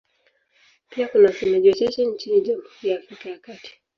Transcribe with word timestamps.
Pia 0.89 1.07
kuna 1.07 1.27
wasemaji 1.27 1.69
wachache 1.69 2.05
nchini 2.05 2.41
Jamhuri 2.41 2.89
ya 2.89 2.99
Afrika 2.99 3.29
ya 3.29 3.39
Kati. 3.39 3.81